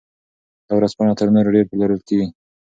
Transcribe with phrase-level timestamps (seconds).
[0.67, 2.27] دا ورځپاڼه تر نورو ډېر پلورل کیږي.